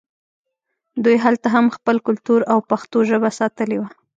دوی 1.03 1.17
هلته 1.25 1.47
هم 1.55 1.65
خپل 1.75 1.95
کلتور 2.07 2.39
او 2.51 2.57
پښتو 2.69 2.97
ژبه 3.09 3.29
ساتلې 3.39 3.77
وه 3.79 3.89